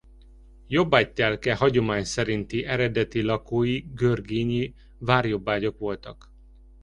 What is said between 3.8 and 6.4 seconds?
görgényi várjobbágyok voltak.